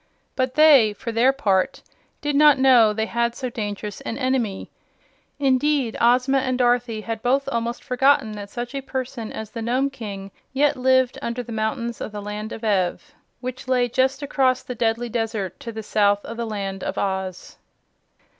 [0.35, 1.83] But they, for their part,
[2.21, 4.71] did not know they had so dangerous an enemy.
[5.37, 9.91] Indeed, Ozma and Dorothy had both almost forgotten that such a person as the Nome
[9.91, 14.63] King yet lived under the mountains of the Land of Ev which lay just across
[14.63, 17.57] the deadly desert to the south of the Land of Oz.